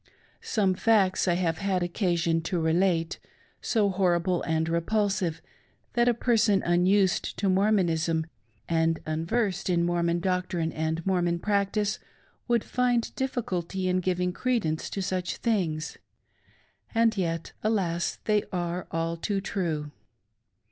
Some 0.41 0.73
facts 0.73 1.27
I 1.27 1.35
have 1.35 1.59
had 1.59 1.83
occasion 1.83 2.41
to 2.49 2.59
relate, 2.59 3.19
so 3.61 3.89
horrible 3.91 4.41
and 4.41 4.67
repulsive, 4.67 5.43
that 5.93 6.07
a 6.09 6.15
person 6.15 6.63
unused 6.65 7.37
to 7.37 7.47
Mormonism 7.47 8.25
and 8.67 8.99
unversed 9.05 9.69
in 9.69 9.83
Mormon 9.85 10.19
doctrine 10.19 10.71
and 10.71 11.05
Mormon 11.05 11.37
practice 11.37 11.99
would 12.47 12.63
find 12.63 13.03
dificulty 13.15 13.85
in 13.87 13.99
giving 13.99 14.33
credence 14.33 14.89
to 14.89 15.03
such 15.03 15.37
things— 15.37 15.99
and 16.95 17.15
yet, 17.15 17.51
Alas! 17.63 18.17
they 18.25 18.41
are 18.51 18.87
all 18.89 19.15
too 19.15 19.39
true! 19.39 19.91